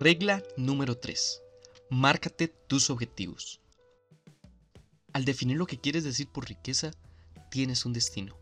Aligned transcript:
Regla 0.00 0.44
número 0.56 0.96
3. 0.96 1.42
Márcate 1.90 2.46
tus 2.46 2.88
objetivos. 2.88 3.60
Al 5.12 5.24
definir 5.24 5.56
lo 5.56 5.66
que 5.66 5.80
quieres 5.80 6.04
decir 6.04 6.28
por 6.28 6.48
riqueza, 6.48 6.92
tienes 7.50 7.84
un 7.84 7.92
destino. 7.92 8.38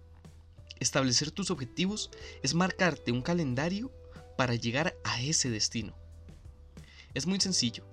Establecer 0.81 1.31
tus 1.31 1.51
objetivos 1.51 2.11
es 2.43 2.53
marcarte 2.53 3.11
un 3.11 3.23
calendario 3.23 3.91
para 4.37 4.55
llegar 4.55 4.99
a 5.03 5.23
ese 5.23 5.49
destino. 5.49 5.97
Es 7.15 7.27
muy 7.27 7.41
sencillo. 7.41 7.87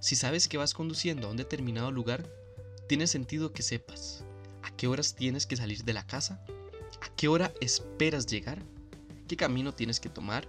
Si 0.00 0.16
sabes 0.16 0.48
que 0.48 0.56
vas 0.56 0.72
conduciendo 0.72 1.26
a 1.28 1.30
un 1.32 1.36
determinado 1.36 1.92
lugar, 1.92 2.26
tiene 2.88 3.06
sentido 3.06 3.52
que 3.52 3.62
sepas 3.62 4.24
a 4.62 4.74
qué 4.74 4.86
horas 4.86 5.14
tienes 5.16 5.44
que 5.44 5.58
salir 5.58 5.84
de 5.84 5.92
la 5.92 6.06
casa, 6.06 6.42
a 7.02 7.14
qué 7.14 7.28
hora 7.28 7.52
esperas 7.60 8.24
llegar, 8.24 8.62
qué 9.28 9.36
camino 9.36 9.74
tienes 9.74 10.00
que 10.00 10.08
tomar, 10.08 10.48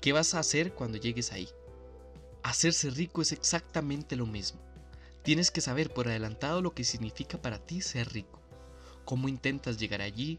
qué 0.00 0.12
vas 0.12 0.34
a 0.34 0.40
hacer 0.40 0.74
cuando 0.74 0.98
llegues 0.98 1.30
ahí. 1.30 1.48
Hacerse 2.42 2.90
rico 2.90 3.22
es 3.22 3.32
exactamente 3.32 4.16
lo 4.16 4.26
mismo. 4.26 4.60
Tienes 5.22 5.50
que 5.50 5.60
saber 5.60 5.92
por 5.92 6.08
adelantado 6.08 6.62
lo 6.62 6.74
que 6.74 6.84
significa 6.84 7.40
para 7.40 7.58
ti 7.58 7.80
ser 7.80 8.12
rico, 8.12 8.40
cómo 9.04 9.28
intentas 9.28 9.78
llegar 9.78 10.00
allí, 10.00 10.38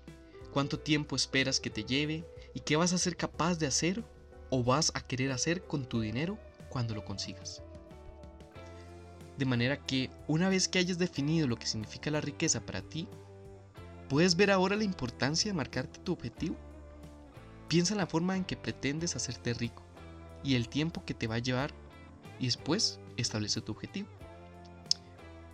cuánto 0.52 0.80
tiempo 0.80 1.16
esperas 1.16 1.60
que 1.60 1.70
te 1.70 1.84
lleve 1.84 2.26
y 2.54 2.62
qué 2.62 2.76
vas 2.76 2.94
a 2.94 2.98
ser 2.98 3.16
capaz 3.16 3.60
de 3.60 3.68
hacer 3.68 4.04
o 4.50 4.64
vas 4.64 4.92
a 4.96 5.02
querer 5.02 5.32
hacer 5.32 5.64
con 5.64 5.86
tu 5.86 6.02
dinero 6.02 6.40
cuando 6.70 6.96
lo 6.96 7.06
consigas. 7.06 7.62
De 9.38 9.46
manera 9.46 9.78
que 9.78 10.10
una 10.28 10.50
vez 10.50 10.68
que 10.68 10.80
hayas 10.80 10.98
definido 10.98 11.48
lo 11.48 11.56
que 11.56 11.68
significa 11.68 12.12
la 12.12 12.22
riqueza 12.22 12.66
para 12.66 12.82
ti, 12.82 13.08
¿puedes 14.10 14.36
ver 14.36 14.52
ahora 14.52 14.76
la 14.76 14.84
importancia 14.84 15.52
de 15.52 15.56
marcarte 15.56 16.00
tu 16.00 16.14
objetivo? 16.14 16.58
Piensa 17.68 17.94
en 17.94 18.00
la 18.00 18.08
forma 18.08 18.36
en 18.36 18.44
que 18.44 18.58
pretendes 18.58 19.16
hacerte 19.16 19.54
rico 19.54 19.84
y 20.44 20.56
el 20.56 20.68
tiempo 20.68 21.06
que 21.06 21.14
te 21.14 21.28
va 21.28 21.36
a 21.36 21.40
llevar 21.40 21.72
y 22.40 22.46
después 22.46 23.00
establece 23.18 23.62
tu 23.62 23.74
objetivo. 23.74 24.08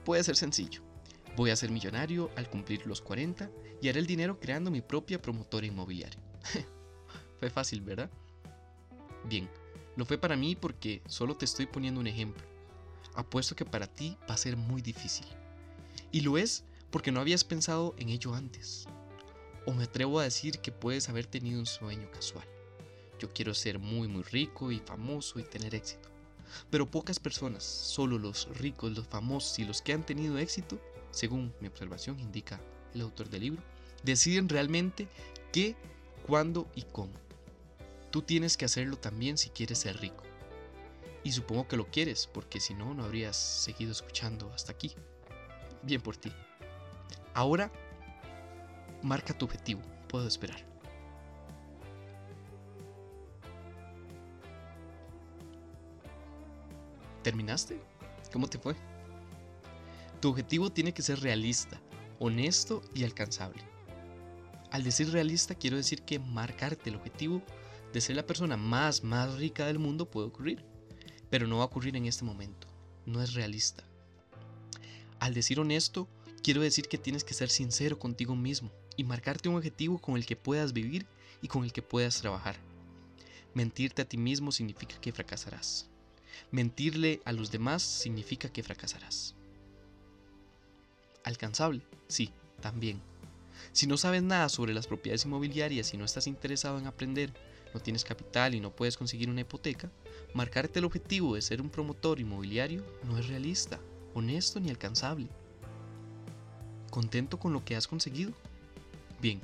Puede 0.04 0.24
ser 0.24 0.36
sencillo. 0.36 0.82
Voy 1.36 1.50
a 1.50 1.56
ser 1.56 1.72
millonario 1.72 2.30
al 2.36 2.50
cumplir 2.50 2.86
los 2.88 3.02
40 3.02 3.50
y 3.82 3.90
haré 3.90 4.00
el 4.00 4.08
dinero 4.08 4.40
creando 4.40 4.72
mi 4.72 4.82
propia 4.82 5.22
promotora 5.22 5.66
inmobiliaria. 5.66 6.20
fue 7.40 7.50
fácil, 7.50 7.82
¿verdad? 7.82 8.10
Bien, 9.26 9.50
lo 9.96 10.06
fue 10.06 10.18
para 10.18 10.38
mí 10.38 10.56
porque 10.56 11.02
solo 11.08 11.36
te 11.36 11.46
estoy 11.46 11.66
poniendo 11.66 12.00
un 12.00 12.08
ejemplo. 12.08 12.44
Apuesto 13.16 13.56
que 13.56 13.66
para 13.66 13.88
ti 13.88 14.18
va 14.30 14.36
a 14.36 14.38
ser 14.38 14.56
muy 14.56 14.82
difícil. 14.82 15.26
Y 16.12 16.22
lo 16.22 16.38
es 16.38 16.64
porque 16.92 17.12
no 17.12 17.20
habías 17.20 17.44
pensado 17.44 17.96
en 17.98 18.10
ello 18.10 18.34
antes. 18.34 18.88
O 19.66 19.74
me 19.74 19.86
atrevo 19.86 20.20
a 20.20 20.24
decir 20.24 20.60
que 20.60 20.72
puedes 20.72 21.10
haber 21.10 21.26
tenido 21.26 21.60
un 21.60 21.66
sueño 21.66 22.10
casual. 22.12 22.48
Yo 23.20 23.34
quiero 23.34 23.54
ser 23.54 23.80
muy 23.80 24.08
muy 24.08 24.24
rico 24.24 24.72
y 24.72 24.80
famoso 24.80 25.40
y 25.40 25.44
tener 25.44 25.74
éxito. 25.74 26.15
Pero 26.70 26.90
pocas 26.90 27.20
personas, 27.20 27.64
solo 27.64 28.18
los 28.18 28.48
ricos, 28.58 28.96
los 28.96 29.08
famosos 29.08 29.60
y 29.60 29.66
los 29.66 29.82
que 29.82 29.94
han 29.94 30.06
tenido 30.06 30.38
éxito, 30.38 30.80
según 31.12 31.54
mi 31.62 31.68
observación 31.68 32.20
indica 32.20 32.60
el 32.94 33.02
autor 33.02 33.30
del 33.30 33.42
libro, 33.42 33.64
deciden 34.04 34.50
realmente 34.50 35.08
qué, 35.52 35.76
cuándo 36.26 36.68
y 36.76 36.84
cómo. 36.84 37.14
Tú 38.12 38.22
tienes 38.22 38.58
que 38.58 38.66
hacerlo 38.66 38.98
también 38.98 39.38
si 39.38 39.50
quieres 39.50 39.80
ser 39.80 40.00
rico. 40.00 40.24
Y 41.24 41.32
supongo 41.32 41.68
que 41.68 41.78
lo 41.78 41.88
quieres, 41.88 42.28
porque 42.28 42.60
si 42.60 42.74
no, 42.74 42.94
no 42.94 43.04
habrías 43.04 43.36
seguido 43.36 43.92
escuchando 43.92 44.52
hasta 44.54 44.72
aquí. 44.72 44.94
Bien 45.82 46.02
por 46.02 46.16
ti. 46.16 46.32
Ahora, 47.34 47.72
marca 49.02 49.38
tu 49.38 49.46
objetivo. 49.46 49.82
Puedo 50.08 50.28
esperar. 50.28 50.75
¿Terminaste? 57.26 57.82
¿Cómo 58.32 58.48
te 58.48 58.60
fue? 58.60 58.76
Tu 60.22 60.30
objetivo 60.30 60.72
tiene 60.72 60.94
que 60.94 61.02
ser 61.02 61.22
realista, 61.22 61.82
honesto 62.20 62.84
y 62.94 63.04
alcanzable. 63.04 63.64
Al 64.70 64.84
decir 64.84 65.10
realista 65.10 65.56
quiero 65.56 65.76
decir 65.76 66.04
que 66.04 66.20
marcarte 66.20 66.92
el 66.92 66.98
objetivo 66.98 67.42
de 67.92 68.00
ser 68.00 68.16
la 68.16 68.28
persona 68.28 68.58
más, 68.58 69.04
más 69.04 69.40
rica 69.40 69.66
del 69.66 69.80
mundo 69.80 70.08
puede 70.08 70.28
ocurrir, 70.28 70.64
pero 71.32 71.48
no 71.48 71.58
va 71.58 71.64
a 71.64 71.66
ocurrir 71.66 71.96
en 71.96 72.06
este 72.06 72.24
momento. 72.24 72.68
No 73.08 73.24
es 73.24 73.34
realista. 73.34 73.84
Al 75.20 75.34
decir 75.34 75.60
honesto, 75.60 76.08
quiero 76.44 76.62
decir 76.62 76.88
que 76.88 77.00
tienes 77.00 77.24
que 77.24 77.34
ser 77.34 77.50
sincero 77.50 77.98
contigo 77.98 78.36
mismo 78.36 78.70
y 78.98 79.04
marcarte 79.04 79.50
un 79.50 79.56
objetivo 79.56 79.98
con 79.98 80.16
el 80.16 80.28
que 80.28 80.36
puedas 80.36 80.74
vivir 80.74 81.08
y 81.42 81.48
con 81.48 81.64
el 81.64 81.74
que 81.74 81.82
puedas 81.82 82.22
trabajar. 82.22 82.56
Mentirte 83.56 84.04
a 84.04 84.08
ti 84.08 84.16
mismo 84.16 84.52
significa 84.52 85.02
que 85.02 85.12
fracasarás. 85.12 85.90
Mentirle 86.52 87.22
a 87.26 87.32
los 87.32 87.52
demás 87.52 87.84
significa 87.84 88.50
que 88.50 88.64
fracasarás. 88.64 89.36
Alcanzable, 91.24 91.82
sí, 92.08 92.32
también. 92.62 93.02
Si 93.72 93.88
no 93.88 93.98
sabes 93.98 94.24
nada 94.24 94.50
sobre 94.50 94.74
las 94.74 94.88
propiedades 94.88 95.26
inmobiliarias 95.26 95.94
y 95.94 95.98
no 95.98 96.06
estás 96.06 96.28
interesado 96.28 96.78
en 96.78 96.88
aprender, 96.88 97.34
no 97.74 97.80
tienes 97.80 98.06
capital 98.06 98.56
y 98.56 98.60
no 98.60 98.72
puedes 98.72 98.98
conseguir 98.98 99.30
una 99.30 99.42
hipoteca, 99.42 99.92
marcarte 100.34 100.80
el 100.80 100.86
objetivo 100.86 101.36
de 101.36 101.42
ser 101.42 101.62
un 101.62 101.70
promotor 101.70 102.20
inmobiliario 102.20 102.86
no 103.04 103.18
es 103.18 103.28
realista, 103.28 103.80
honesto 104.14 104.60
ni 104.60 104.70
alcanzable. 104.70 105.28
¿Contento 106.90 107.38
con 107.38 107.52
lo 107.52 107.66
que 107.66 107.76
has 107.76 107.88
conseguido? 107.88 108.32
Bien, 109.22 109.42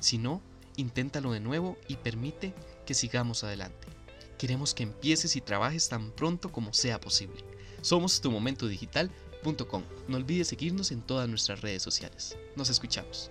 si 0.00 0.18
no, 0.18 0.42
inténtalo 0.76 1.32
de 1.32 1.40
nuevo 1.40 1.78
y 1.88 1.96
permite 1.96 2.52
que 2.84 2.94
sigamos 2.94 3.44
adelante. 3.44 3.93
Queremos 4.38 4.74
que 4.74 4.82
empieces 4.82 5.36
y 5.36 5.40
trabajes 5.40 5.88
tan 5.88 6.10
pronto 6.10 6.50
como 6.50 6.72
sea 6.72 7.00
posible. 7.00 7.44
Somos 7.80 8.20
tu 8.20 8.30
momento 8.30 8.66
digital.com. 8.66 9.82
No 10.08 10.16
olvides 10.16 10.48
seguirnos 10.48 10.90
en 10.90 11.02
todas 11.02 11.28
nuestras 11.28 11.60
redes 11.60 11.82
sociales. 11.82 12.36
Nos 12.56 12.70
escuchamos. 12.70 13.30